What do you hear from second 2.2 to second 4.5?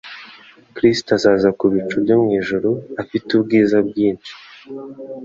mu ijuru afite ubwiza bwinshi,